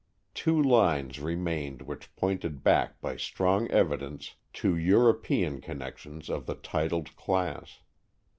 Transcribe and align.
Two 0.33 0.59
lines 0.59 1.19
remained 1.19 1.83
which 1.83 2.15
pointed 2.15 2.63
back 2.63 2.99
by 3.01 3.17
strong 3.17 3.69
evidence 3.69 4.33
to 4.53 4.75
European 4.75 5.61
connections 5.61 6.27
of 6.27 6.47
the 6.47 6.55
titled 6.55 7.15
class. 7.15 7.81